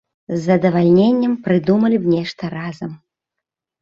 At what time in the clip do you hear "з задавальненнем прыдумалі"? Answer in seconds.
0.29-1.97